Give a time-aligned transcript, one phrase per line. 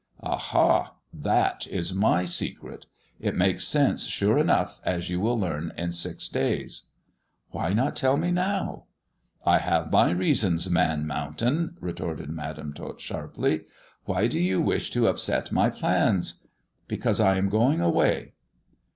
[0.33, 0.95] "Aha!
[1.13, 2.87] That is my secret.
[3.19, 6.87] It makes sense sure enough as you will learn in six days.""
[7.51, 8.85] Why not tell me now
[9.45, 13.65] ]""I have my reasons, Man Mountain," retorted Madam Tot sharply."
[14.05, 16.47] Why do you wish to upset my plans?""
[16.87, 18.33] Because I am going away."